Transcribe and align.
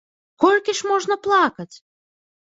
Колькі 0.43 0.73
ж 0.79 0.87
можна 0.91 1.17
плакаць? 1.27 1.75